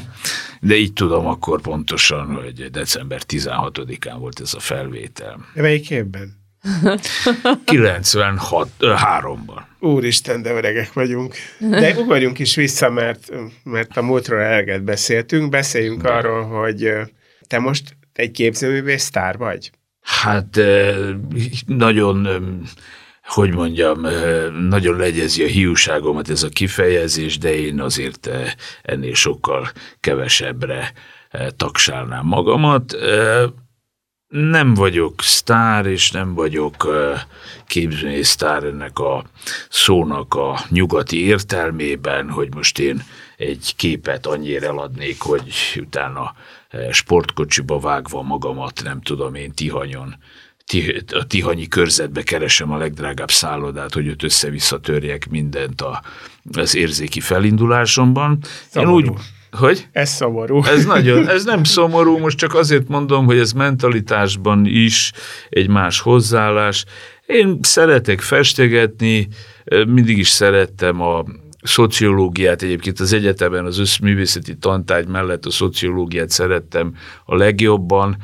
[0.62, 5.45] de így tudom akkor pontosan, hogy december 16-án volt ez a felvétel.
[5.54, 6.44] Melyik évben?
[7.65, 9.62] 96-3-ban.
[9.80, 11.36] Úristen, de öregek vagyunk.
[11.60, 13.32] De ugorjunk is vissza, mert,
[13.63, 15.49] mert a múltról eleget beszéltünk.
[15.49, 16.10] Beszéljünk de.
[16.10, 16.91] arról, hogy
[17.47, 19.71] te most egy képzőművész sztár vagy?
[20.01, 20.60] Hát
[21.65, 22.28] nagyon
[23.25, 24.01] hogy mondjam,
[24.67, 28.30] nagyon legyezi a hiúságomat ez a kifejezés, de én azért
[28.82, 30.93] ennél sokkal kevesebbre
[31.56, 32.95] tagsálnám magamat
[34.27, 36.88] nem vagyok sztár, és nem vagyok
[37.67, 39.23] képzői sztár ennek a
[39.69, 43.03] szónak a nyugati értelmében, hogy most én
[43.38, 46.35] egy képet annyira eladnék, hogy utána
[46.91, 50.15] sportkocsiba vágva magamat, nem tudom én, Tihanyon,
[51.11, 56.01] a Tihanyi körzetbe keresem a legdrágább szállodát, hogy ott össze-vissza törjek mindent a,
[56.51, 58.39] az érzéki felindulásomban.
[58.73, 59.11] Én úgy,
[59.55, 59.87] hogy?
[59.91, 60.63] Ez szomorú.
[60.63, 65.11] Ez nagyon, ez nem szomorú, most csak azért mondom, hogy ez mentalitásban is
[65.49, 66.85] egy más hozzáállás.
[67.25, 69.27] Én szeretek festegetni,
[69.87, 71.23] mindig is szerettem a
[71.65, 78.17] szociológiát, egyébként az egyetemen az összművészeti tantárgy mellett a szociológiát szerettem a legjobban,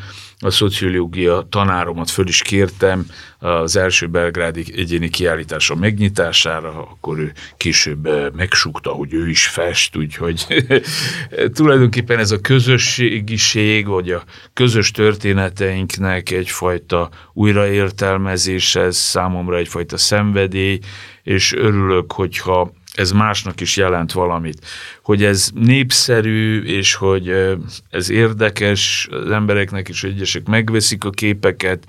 [0.44, 3.06] a szociológia tanáromat föl is kértem
[3.40, 9.96] az első belgrádi egyéni kiállításom megnyitására, akkor ő később eh, megsukta, hogy ő is fest,
[9.96, 10.46] úgyhogy
[11.56, 14.24] tulajdonképpen ez a közösségiség, vagy a
[14.54, 20.80] közös történeteinknek egyfajta újraértelmezés, ez számomra egyfajta szenvedély,
[21.24, 24.66] és örülök, hogyha ez másnak is jelent valamit.
[25.04, 27.58] Hogy ez népszerű, és hogy
[27.90, 31.86] ez érdekes az embereknek is, egyesek megveszik a képeket,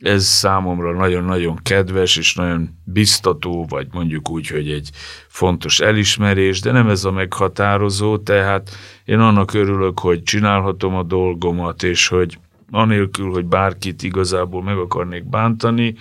[0.00, 4.90] ez számomra nagyon-nagyon kedves, és nagyon biztató, vagy mondjuk úgy, hogy egy
[5.28, 8.70] fontos elismerés, de nem ez a meghatározó, tehát
[9.04, 12.38] én annak örülök, hogy csinálhatom a dolgomat, és hogy
[12.70, 15.94] anélkül, hogy bárkit igazából meg akarnék bántani,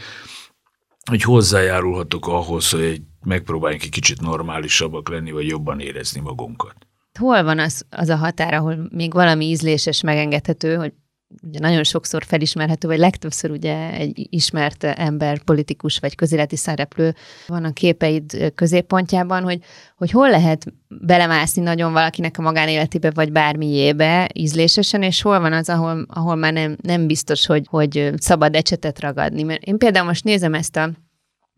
[1.10, 6.76] hogy hozzájárulhatok ahhoz, hogy megpróbáljunk egy kicsit normálisabbak lenni, vagy jobban érezni magunkat.
[7.20, 10.94] Hol van az, az a határ, ahol még valami ízléses megengedhető, hogy
[11.42, 17.16] ugye nagyon sokszor felismerhető, vagy legtöbbször ugye egy ismert ember, politikus vagy közéleti szereplő
[17.48, 19.60] van a képeid középpontjában, hogy,
[19.96, 25.70] hogy hol lehet belemászni nagyon valakinek a magánéletébe, vagy bármiébe ízlésesen, és hol van az,
[25.70, 29.44] ahol, ahol már nem, nem biztos, hogy, hogy szabad ecsetet ragadni.
[29.44, 30.92] Mert én például most nézem ezt a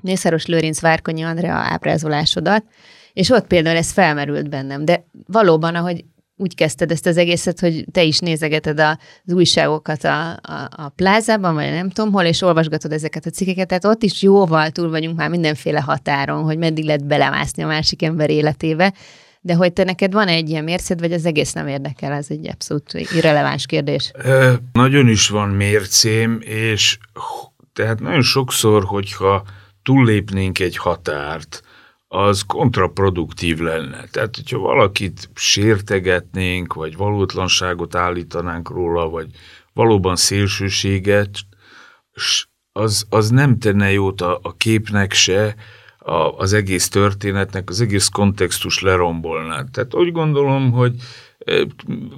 [0.04, 2.64] Mészáros Lőrinc Várkonyi Andrea ábrázolásodat,
[3.14, 6.06] és ott például ez felmerült bennem, de valóban, ahogy
[6.38, 11.54] úgy kezdted ezt az egészet, hogy te is nézegeted az újságokat a, a, a plázában,
[11.54, 15.17] vagy nem tudom hol, és olvasgatod ezeket a cikkeket, tehát ott is jóval túl vagyunk
[15.17, 18.93] már mindenféle határon, hogy meddig lehet belemászni a másik ember életébe,
[19.41, 22.50] De hogy te neked van egy ilyen mércéd, vagy az egész nem érdekel, ez egy
[22.50, 24.12] abszolút irreleváns kérdés.
[24.13, 26.98] E, nagyon is van mércém, és
[27.74, 29.43] tehát nagyon sokszor, hogyha
[29.84, 31.62] túllépnénk egy határt,
[32.15, 34.06] az kontraproduktív lenne.
[34.12, 39.28] Tehát, hogyha valakit sértegetnénk, vagy valótlanságot állítanánk róla, vagy
[39.73, 41.30] valóban szélsőséget,
[42.71, 45.56] az, az nem tenne jót a, a képnek se,
[45.97, 49.63] a, az egész történetnek, az egész kontextus lerombolná.
[49.71, 50.93] Tehát úgy gondolom, hogy
[51.38, 51.65] e,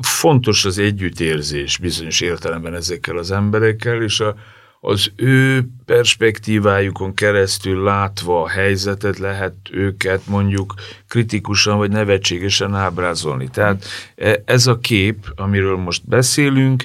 [0.02, 4.36] fontos az együttérzés bizonyos értelemben ezekkel az emberekkel, és a,
[4.80, 10.74] az ő perspektívájukon keresztül látva a helyzetet lehet őket mondjuk
[11.08, 13.48] kritikusan vagy nevetségesen ábrázolni.
[13.48, 13.86] Tehát
[14.16, 16.84] e, ez a kép, amiről most beszélünk,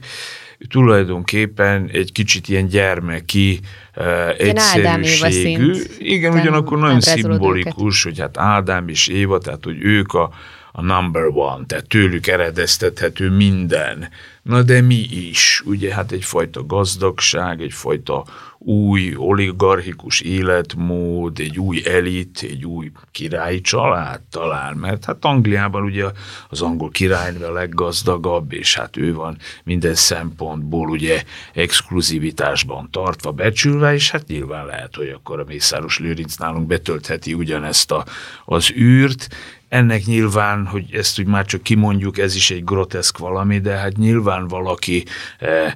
[0.69, 3.61] tulajdonképpen egy kicsit ilyen gyermeki
[3.97, 5.73] uh, egyszerűségű.
[5.99, 8.19] Igen, ugyanakkor nagyon szimbolikus, őket.
[8.19, 10.31] hogy hát Ádám és Éva, tehát hogy ők a,
[10.73, 14.09] a number one, tehát tőlük eredeztethető minden.
[14.43, 15.63] Na de mi is?
[15.65, 18.25] Ugye hát egyfajta gazdagság, egyfajta
[18.59, 26.05] új oligarchikus életmód, egy új elit, egy új királyi család talán, mert hát Angliában ugye
[26.49, 33.95] az angol királynő a leggazdagabb, és hát ő van minden szempontból ugye exkluzivitásban tartva, becsülve,
[33.95, 38.05] és hát nyilván lehet, hogy akkor a Mészáros Lőrinc nálunk betöltheti ugyanezt a,
[38.45, 39.29] az űrt,
[39.73, 43.97] ennek nyilván, hogy ezt úgy már csak kimondjuk, ez is egy groteszk valami, de hát
[43.97, 45.05] nyilván valaki
[45.39, 45.73] eh,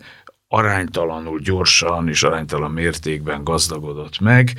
[0.49, 4.53] aránytalanul gyorsan és aránytalan mértékben gazdagodott meg,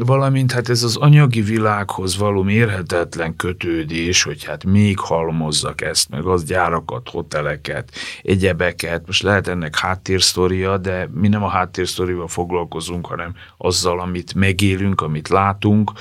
[0.00, 6.26] valamint hát ez az anyagi világhoz való mérhetetlen kötődés, hogy hát még halmozzak ezt, meg
[6.26, 7.90] az gyárakat, hoteleket,
[8.22, 15.00] egyebeket, most lehet ennek háttérsztoria, de mi nem a háttérsztorival foglalkozunk, hanem azzal, amit megélünk,
[15.00, 15.92] amit látunk,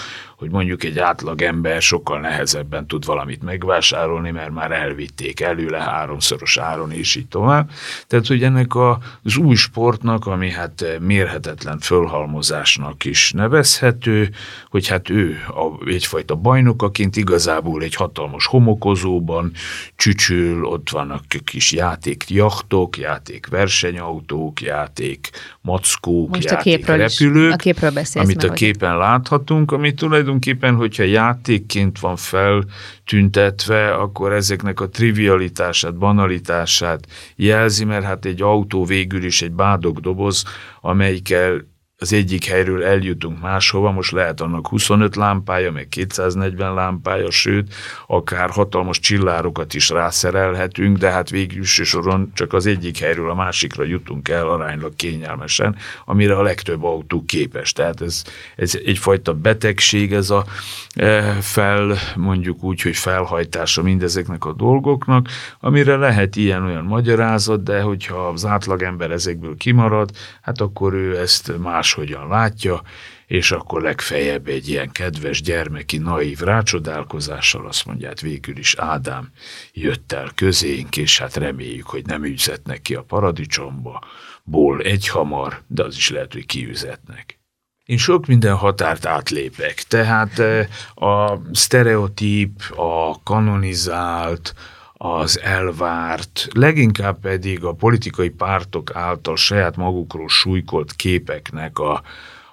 [0.42, 6.58] hogy mondjuk egy átlag ember sokkal nehezebben tud valamit megvásárolni, mert már elvitték előle háromszoros
[6.58, 7.70] áron, és így tovább.
[8.08, 14.30] Tehát, hogy ennek az új sportnak, ami hát mérhetetlen fölhalmozásnak is nevezhető,
[14.70, 19.52] hogy hát ő a, egyfajta bajnokaként igazából egy hatalmas homokozóban
[19.96, 25.30] csücsül, ott vannak kis játék jachtok, játék versenyautók, játék
[25.62, 30.76] mackók, Most játék a repülők, is, a képről amit a képen láthatunk, ami tulajdonképpen tulajdonképpen,
[30.76, 39.24] hogyha játékként van feltüntetve, akkor ezeknek a trivialitását, banalitását jelzi, mert hát egy autó végül
[39.24, 40.44] is egy bádog doboz,
[40.82, 41.70] amelyikkel
[42.02, 47.74] az egyik helyről eljutunk máshova, most lehet annak 25 lámpája, meg 240 lámpája, sőt,
[48.08, 53.84] akár hatalmas csillárokat is rászerelhetünk, de hát végül soron csak az egyik helyről a másikra
[53.84, 57.74] jutunk el aránylag kényelmesen, amire a legtöbb autó képes.
[57.74, 58.24] Tehát ez,
[58.56, 60.46] ez egyfajta betegség, ez a
[60.94, 65.28] e, fel, mondjuk úgy, hogy felhajtása mindezeknek a dolgoknak,
[65.60, 70.10] amire lehet ilyen-olyan magyarázat, de hogyha az átlagember ezekből kimarad,
[70.42, 72.82] hát akkor ő ezt más máshogyan látja,
[73.28, 79.30] és akkor legfeljebb egy ilyen kedves gyermeki naív rácsodálkozással azt mondja, hát végül is Ádám
[79.74, 84.04] jött el közénk, és hát reméljük, hogy nem üzetnek ki a paradicsomba,
[84.44, 87.40] ból egy hamar, de az is lehet, hogy kiüzetnek.
[87.86, 94.54] Én sok minden határt átlépek, tehát eh, a sztereotíp, a kanonizált,
[95.04, 101.94] az elvárt, leginkább pedig a politikai pártok által saját magukról súlykolt képeknek a,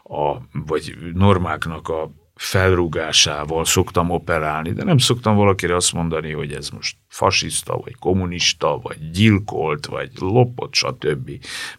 [0.03, 6.69] a vagy normáknak a felrúgásával szoktam operálni, de nem szoktam valakire azt mondani, hogy ez
[6.69, 11.31] most fasiszta, vagy kommunista, vagy gyilkolt, vagy lopott, stb.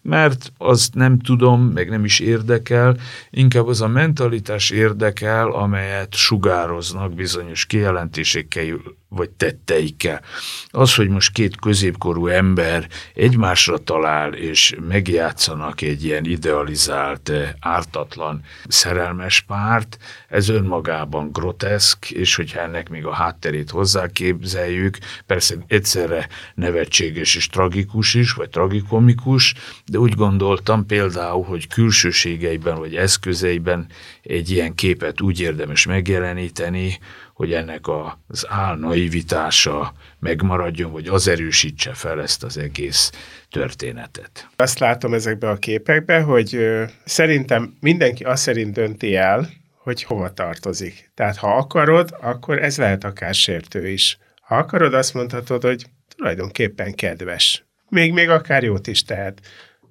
[0.01, 2.97] Mert azt nem tudom, meg nem is érdekel,
[3.29, 8.65] inkább az a mentalitás érdekel, amelyet sugároznak bizonyos kijelentésekkel,
[9.09, 10.21] vagy tetteikkel.
[10.67, 19.41] Az, hogy most két középkorú ember egymásra talál, és megjátszanak egy ilyen idealizált, ártatlan, szerelmes
[19.41, 24.97] párt, ez önmagában groteszk, és hogyha ennek még a hátterét hozzáképzeljük,
[25.29, 29.53] persze egyszerre nevetséges és tragikus is, vagy tragikomikus,
[29.85, 33.87] de úgy gondoltam például, hogy külsőségeiben vagy eszközeiben
[34.23, 36.99] egy ilyen képet úgy érdemes megjeleníteni,
[37.33, 37.85] hogy ennek
[38.27, 43.11] az álnaivitása megmaradjon, vagy az erősítse fel ezt az egész
[43.49, 44.49] történetet.
[44.55, 46.59] Azt látom ezekbe a képekbe, hogy
[47.05, 51.11] szerintem mindenki azt szerint dönti el, hogy hova tartozik.
[51.15, 54.17] Tehát ha akarod, akkor ez lehet akár sértő is.
[54.49, 55.85] Ha akarod, azt mondhatod, hogy
[56.15, 57.65] tulajdonképpen kedves.
[57.89, 59.41] Még, még akár jót is tehet.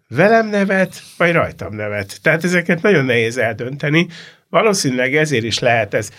[0.08, 2.18] Velem nevet, vagy rajtam nevet.
[2.22, 4.06] Tehát ezeket nagyon nehéz eldönteni.
[4.48, 6.10] Valószínűleg ezért is lehet ez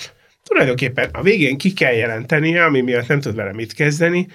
[0.43, 4.27] tulajdonképpen a végén ki kell jelentenie, ami miatt nem tud vele mit kezdeni,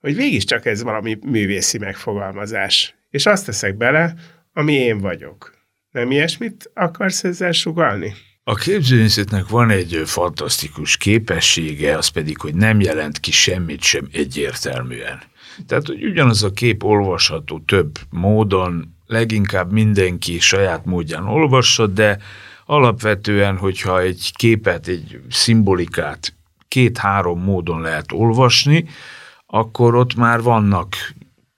[0.00, 2.94] hogy végig csak ez valami művészi megfogalmazás.
[3.10, 4.14] És azt teszek bele,
[4.52, 5.54] ami én vagyok.
[5.90, 8.14] Nem ilyesmit akarsz ezzel sugalni?
[8.44, 15.22] A képzőművészetnek van egy fantasztikus képessége, az pedig, hogy nem jelent ki semmit sem egyértelműen.
[15.66, 22.18] Tehát, hogy ugyanaz a kép olvasható több módon, leginkább mindenki saját módján olvassa, de
[22.66, 26.34] alapvetően, hogyha egy képet, egy szimbolikát
[26.68, 28.88] két-három módon lehet olvasni,
[29.46, 30.96] akkor ott már vannak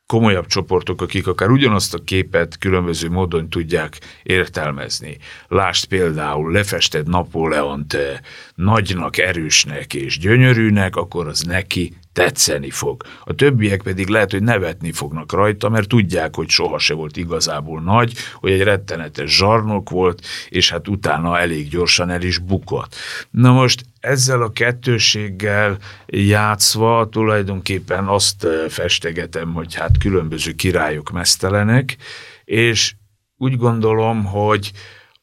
[0.06, 5.16] komolyabb csoportok, akik akár ugyanazt a képet különböző módon tudják értelmezni.
[5.48, 8.18] Lásd például lefested Napóleont eh,
[8.54, 13.02] nagynak, erősnek és gyönyörűnek, akkor az neki tetszeni fog.
[13.24, 17.80] A többiek pedig lehet, hogy nevetni fognak rajta, mert tudják, hogy soha se volt igazából
[17.80, 22.94] nagy, hogy egy rettenetes zsarnok volt, és hát utána elég gyorsan el is bukott.
[23.30, 31.96] Na most ezzel a kettőséggel játszva tulajdonképpen azt festegetem, hogy hát különböző királyok mesztelenek,
[32.44, 32.94] és
[33.36, 34.72] úgy gondolom, hogy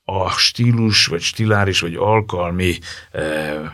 [0.04, 2.78] a stílus, vagy stiláris, vagy alkalmi
[3.12, 3.72] eh,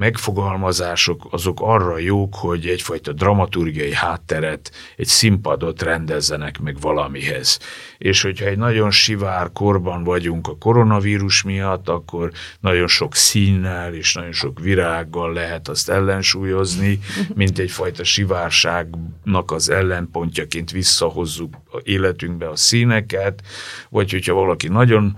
[0.00, 7.58] megfogalmazások azok arra jók, hogy egyfajta dramaturgiai hátteret, egy színpadot rendezzenek meg valamihez.
[7.98, 12.30] És hogyha egy nagyon sivár korban vagyunk a koronavírus miatt, akkor
[12.60, 16.98] nagyon sok színnel és nagyon sok virággal lehet azt ellensúlyozni,
[17.34, 23.42] mint egyfajta sivárságnak az ellenpontjaként visszahozzuk életünkbe a színeket,
[23.88, 25.16] vagy hogyha valaki nagyon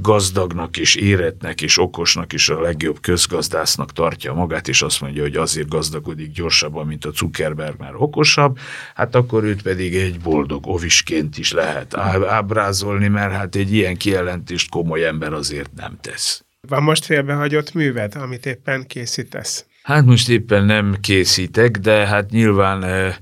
[0.00, 5.36] gazdagnak és éretnek és okosnak és a legjobb közgazdásznak tartja magát, és azt mondja, hogy
[5.36, 8.58] azért gazdagodik gyorsabban, mint a Zuckerberg, mert okosabb,
[8.94, 14.70] hát akkor őt pedig egy boldog ovisként is lehet ábrázolni, mert hát egy ilyen kijelentést
[14.70, 16.44] komoly ember azért nem tesz.
[16.68, 19.66] Van most félbehagyott műved, amit éppen készítesz?
[19.82, 23.14] Hát most éppen nem készítek, de hát nyilván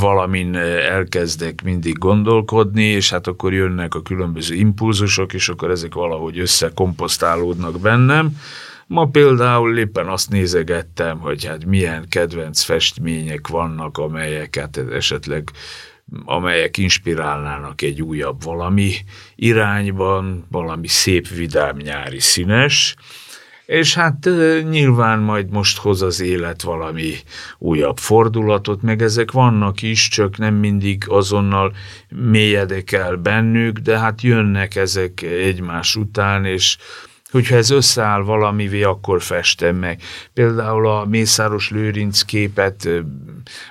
[0.00, 6.38] valamin elkezdek mindig gondolkodni, és hát akkor jönnek a különböző impulzusok, és akkor ezek valahogy
[6.38, 8.36] összekomposztálódnak bennem.
[8.86, 15.50] Ma például éppen azt nézegettem, hogy hát milyen kedvenc festmények vannak, amelyeket esetleg
[16.24, 18.92] amelyek inspirálnának egy újabb valami
[19.34, 22.96] irányban, valami szép, vidám, nyári, színes,
[23.66, 24.28] és hát
[24.70, 27.14] nyilván majd most hoz az élet valami
[27.58, 31.72] újabb fordulatot, meg ezek vannak is, csak nem mindig azonnal
[32.08, 36.76] mélyedek el bennük, de hát jönnek ezek egymás után, és
[37.36, 40.02] hogyha ez összeáll valamivé, akkor festem meg.
[40.32, 42.88] Például a Mészáros Lőrinc képet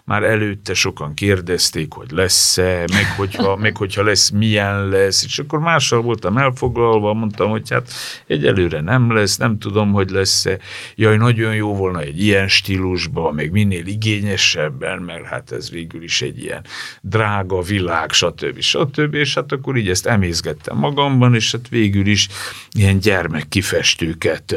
[0.03, 5.59] már előtte sokan kérdezték, hogy lesz-e, meg hogyha, meg hogyha lesz, milyen lesz, és akkor
[5.59, 7.89] mással voltam elfoglalva, mondtam, hogy hát
[8.27, 10.57] egyelőre nem lesz, nem tudom, hogy lesz-e.
[10.95, 16.21] Jaj, nagyon jó volna egy ilyen stílusban, meg minél igényesebben, mert hát ez végül is
[16.21, 16.65] egy ilyen
[17.01, 18.59] drága világ, stb.
[18.59, 19.13] stb.
[19.13, 22.27] És hát akkor így ezt emészgettem magamban, és hát végül is
[22.71, 24.55] ilyen gyermek kifestőket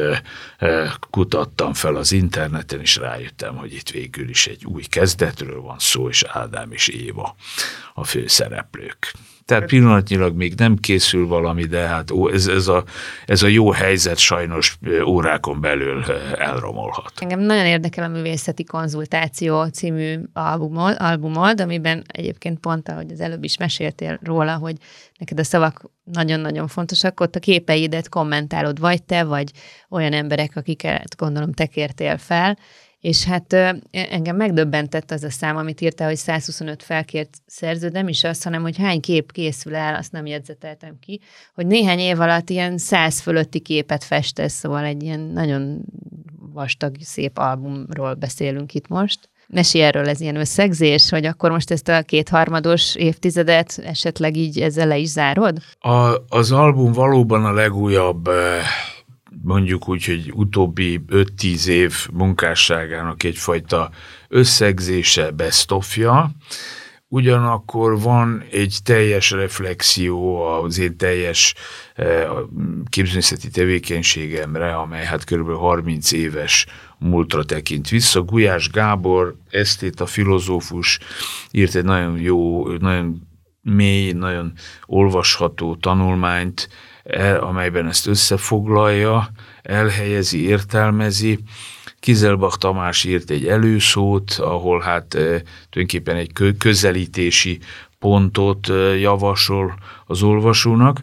[1.09, 6.09] kutattam fel az interneten, és rájöttem, hogy itt végül is egy új kezdetről van szó,
[6.09, 7.35] és Ádám és Éva
[7.93, 9.13] a főszereplők.
[9.49, 12.83] Tehát pillanatnyilag még nem készül valami, de hát ez, ez, a,
[13.25, 16.03] ez a jó helyzet sajnos órákon belül
[16.37, 17.11] elromolhat.
[17.19, 23.43] Engem nagyon érdekel a Művészeti Konzultáció című albumod, albumod, amiben egyébként pont, ahogy az előbb
[23.43, 24.75] is meséltél róla, hogy
[25.17, 29.51] neked a szavak nagyon-nagyon fontosak, ott a képeidet kommentálod, vagy te, vagy
[29.89, 32.57] olyan emberek, akiket gondolom te kértél fel,
[33.01, 33.53] és hát
[33.91, 38.61] engem megdöbbentett az a szám, amit írta, hogy 125 felkért szerző, nem is az, hanem
[38.61, 41.21] hogy hány kép készül el, azt nem jegyzeteltem ki,
[41.53, 45.85] hogy néhány év alatt ilyen 100 fölötti képet festesz, szóval egy ilyen nagyon
[46.53, 49.29] vastag, szép albumról beszélünk itt most.
[49.47, 54.87] Mesélj erről ez ilyen összegzés, hogy akkor most ezt a kétharmados évtizedet esetleg így ezzel
[54.87, 55.57] le is zárod?
[55.79, 58.29] A, az album valóban a legújabb
[59.43, 63.89] mondjuk úgy, hogy utóbbi 5-10 év munkásságának egyfajta
[64.27, 66.31] összegzése, bestofja,
[67.07, 71.55] ugyanakkor van egy teljes reflexió az én teljes
[71.95, 72.27] eh,
[72.89, 75.51] képzőszeti tevékenységemre, amely hát kb.
[75.51, 76.65] 30 éves
[76.97, 78.21] múltra tekint vissza.
[78.21, 80.99] Gulyás Gábor, esztéta filozófus
[81.51, 83.27] írt egy nagyon jó, nagyon
[83.61, 84.53] mély, nagyon
[84.85, 86.88] olvasható tanulmányt, E,
[87.39, 89.29] amelyben ezt összefoglalja,
[89.61, 91.39] elhelyezi, értelmezi.
[91.99, 97.59] Kizelbach Tamás írt egy előszót, ahol hát e, tulajdonképpen egy közelítési
[97.99, 99.75] pontot e, javasol
[100.05, 101.01] az olvasónak.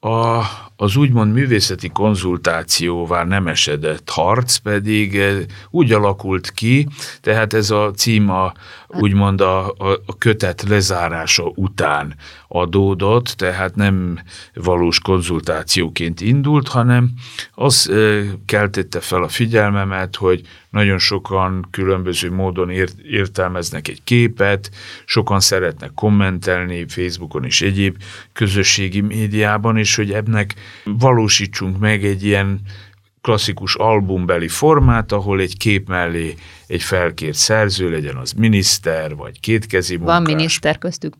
[0.00, 0.42] A,
[0.80, 5.36] az úgymond művészeti konzultációvá nem esedett harc pedig eh,
[5.70, 6.86] úgy alakult ki,
[7.20, 8.52] tehát ez a cím a,
[8.98, 12.14] úgymond a, a, kötet lezárása után
[12.48, 14.18] adódott, tehát nem
[14.54, 17.10] valós konzultációként indult, hanem
[17.54, 24.70] az e, keltette fel a figyelmemet, hogy nagyon sokan különböző módon ért, értelmeznek egy képet,
[25.04, 27.96] sokan szeretnek kommentelni Facebookon és egyéb
[28.32, 32.60] közösségi médiában, és hogy ebnek valósítsunk meg egy ilyen
[33.20, 36.34] klasszikus albumbeli formát, ahol egy kép mellé
[36.66, 40.14] egy felkért szerző legyen az miniszter, vagy kétkezi munkás.
[40.14, 41.14] Van miniszter köztük?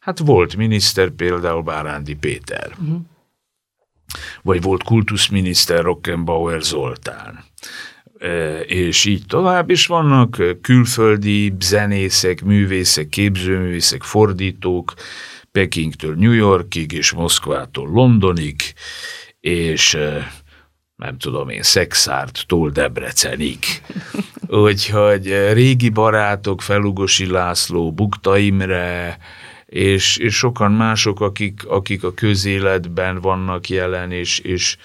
[0.00, 2.70] Hát volt miniszter, például Bárándi Péter.
[2.80, 3.00] Uh-huh.
[4.42, 7.44] Vagy volt kultuszminiszter Rockenbauer Zoltán.
[8.18, 14.94] E, és így tovább is vannak külföldi zenészek, művészek, képzőművészek, fordítók,
[15.52, 18.56] Pekingtől New Yorkig és Moszkvától Londonig,
[19.40, 19.98] és
[20.96, 23.58] nem tudom én, Szexártól Debrecenig.
[24.46, 29.18] Úgyhogy régi barátok, Felugosi László, Bukta Imre,
[29.66, 34.76] és, és sokan mások, akik, akik a közéletben vannak jelen, és, és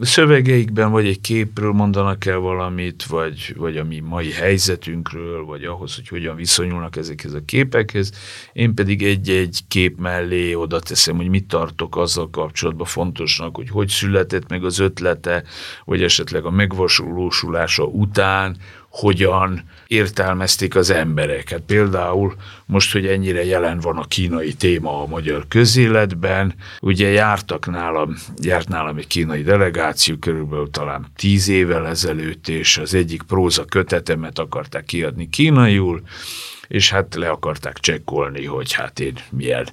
[0.00, 5.94] szövegeikben vagy egy képről mondanak el valamit, vagy, vagy a mi mai helyzetünkről, vagy ahhoz,
[5.94, 8.12] hogy hogyan viszonyulnak ezekhez a képekhez.
[8.52, 13.88] Én pedig egy-egy kép mellé oda teszem, hogy mit tartok azzal kapcsolatban fontosnak, hogy hogy
[13.88, 15.44] született meg az ötlete,
[15.84, 18.56] vagy esetleg a megvalósulása után,
[18.88, 19.64] hogyan
[19.94, 21.50] értelmezték az emberek.
[21.50, 22.34] Hát például
[22.66, 28.68] most, hogy ennyire jelen van a kínai téma a magyar közéletben, ugye jártak nálam, járt
[28.68, 34.84] nálam egy kínai delegáció körülbelül talán tíz évvel ezelőtt, és az egyik próza kötetemet akarták
[34.84, 36.02] kiadni kínaiul,
[36.68, 39.68] és hát le akarták csekkolni, hogy hát én milyen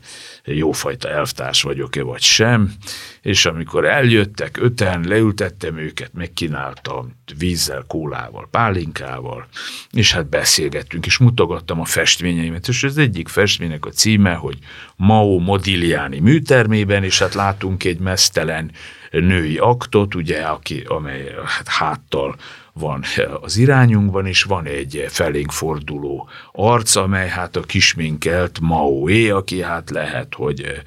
[0.45, 2.73] jófajta elvtárs vagyok-e vagy sem,
[3.21, 9.47] és amikor eljöttek öten, leültettem őket, megkínáltam vízzel, kólával, pálinkával,
[9.91, 14.57] és hát beszélgettünk, és mutogattam a festményeimet, és az egyik festménynek a címe, hogy
[14.95, 18.71] Mao Modigliani műtermében, és hát látunk egy mesztelen
[19.11, 22.35] női aktot, ugye, aki, amely hát háttal
[22.81, 23.03] van
[23.41, 29.89] az irányunkban, és van egy felénk forduló arc, amely hát a kisminkelt Maoé, aki hát
[29.89, 30.81] lehet, hogy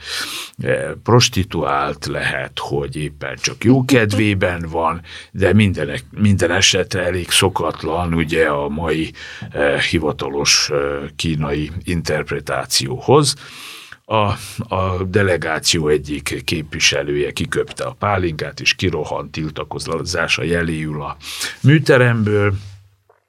[0.59, 8.15] eh, prostituált, lehet, hogy éppen csak jó kedvében van, de minden, minden esetre elég szokatlan
[8.15, 9.13] ugye a mai
[9.51, 10.79] eh, hivatalos eh,
[11.17, 13.35] kínai interpretációhoz
[14.05, 14.33] a,
[14.75, 21.17] a delegáció egyik képviselője kiköpte a pálinkát, és kirohant tiltakozása jeléül a
[21.61, 22.55] műteremből,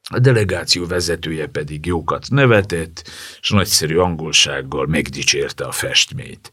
[0.10, 3.10] a delegáció vezetője pedig jókat nevetett,
[3.42, 6.52] és nagyszerű angolsággal megdicsérte a festményt.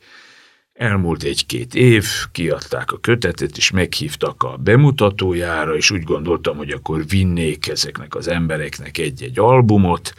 [0.73, 7.07] Elmúlt egy-két év, kiadták a kötetet, és meghívtak a bemutatójára, és úgy gondoltam, hogy akkor
[7.07, 10.15] vinnék ezeknek az embereknek egy-egy albumot,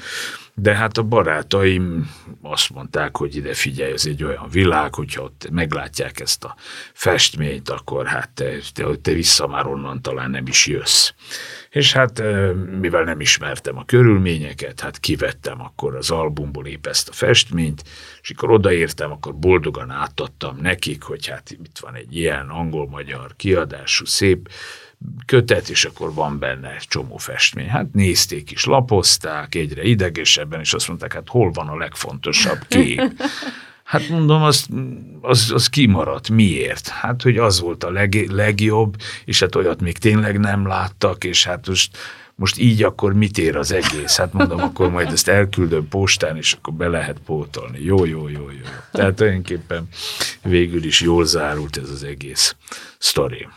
[0.55, 5.47] de hát a barátaim azt mondták, hogy ide figyelj, ez egy olyan világ, hogyha ott
[5.51, 6.55] meglátják ezt a
[6.93, 11.11] festményt, akkor hát te, te, te vissza már onnan talán nem is jössz.
[11.69, 12.23] És hát
[12.79, 17.83] mivel nem ismertem a körülményeket, hát kivettem akkor az albumból épp ezt a festményt,
[18.21, 24.05] és akkor odaértem, akkor boldogan átadtam nekik, hogy hát itt van egy ilyen angol-magyar kiadású
[24.05, 24.49] szép
[25.25, 27.67] kötet, és akkor van benne egy csomó festmény.
[27.67, 33.01] Hát nézték is, lapozták egyre idegesebben, és azt mondták, hát hol van a legfontosabb kép.
[33.83, 34.67] Hát mondom, az,
[35.21, 36.29] az, az kimaradt.
[36.29, 36.87] Miért?
[36.87, 38.95] Hát, hogy az volt a leg, legjobb,
[39.25, 41.97] és hát olyat még tényleg nem láttak, és hát most,
[42.35, 44.17] most így akkor mit ér az egész?
[44.17, 47.83] Hát mondom, akkor majd ezt elküldöm postán, és akkor be lehet pótolni.
[47.83, 48.67] Jó, jó, jó, jó.
[48.91, 49.87] Tehát tulajdonképpen
[50.41, 52.55] végül is jól zárult ez az egész
[52.97, 53.47] sztori.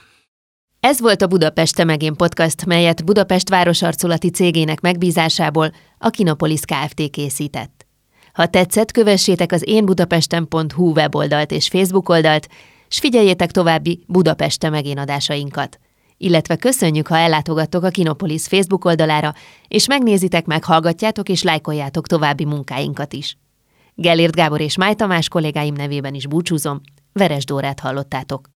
[0.87, 7.11] Ez volt a Budapest Temegén podcast, melyet Budapest városarculati cégének megbízásából a Kinopolis Kft.
[7.11, 7.87] készített.
[8.33, 12.49] Ha tetszett, kövessétek az énbudapesten.hu weboldalt és Facebook oldalt,
[12.89, 15.79] s figyeljétek további Budapest Temegén adásainkat.
[16.17, 19.35] Illetve köszönjük, ha ellátogattok a Kinopolis Facebook oldalára,
[19.69, 23.39] és megnézitek, meghallgatjátok és lájkoljátok további munkáinkat is.
[23.95, 26.81] Gellért Gábor és Máj Tamás kollégáim nevében is búcsúzom,
[27.13, 28.55] Veres Dórát hallottátok.